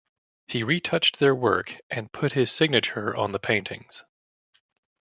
He 0.47 0.63
retouched 0.63 1.19
their 1.19 1.35
work 1.35 1.79
and 1.91 2.11
put 2.11 2.31
his 2.33 2.51
signature 2.51 3.15
on 3.15 3.33
the 3.33 3.39
paintings. 3.39 4.03